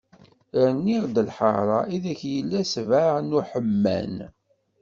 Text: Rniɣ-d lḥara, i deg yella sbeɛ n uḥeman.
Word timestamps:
Rniɣ-d 0.67 1.15
lḥara, 1.27 1.79
i 1.95 1.97
deg 2.05 2.19
yella 2.33 2.61
sbeɛ 2.73 3.11
n 3.21 3.35
uḥeman. 3.39 4.15